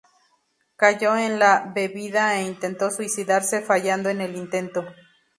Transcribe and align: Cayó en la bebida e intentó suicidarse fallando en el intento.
Cayó 0.77 1.15
en 1.15 1.37
la 1.37 1.71
bebida 1.75 2.39
e 2.39 2.47
intentó 2.47 2.89
suicidarse 2.89 3.61
fallando 3.61 4.09
en 4.09 4.21
el 4.21 4.35
intento. 4.35 4.83